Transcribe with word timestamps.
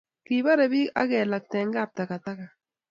kiborei 0.25 0.71
biik 0.73 0.93
akelakta 1.01 1.55
eng' 1.63 1.75
kaptakataka 1.75 2.45